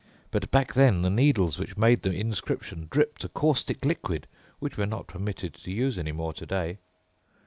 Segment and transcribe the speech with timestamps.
[0.31, 4.25] But back then the needles which made the inscription dripped a caustic liquid
[4.57, 6.79] which we are not permitted to use any more today.